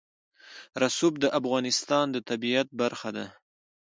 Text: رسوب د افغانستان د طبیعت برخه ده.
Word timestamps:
رسوب 0.81 1.13
د 1.19 1.25
افغانستان 1.39 2.05
د 2.11 2.17
طبیعت 2.29 2.67
برخه 2.81 3.09
ده. 3.15 3.25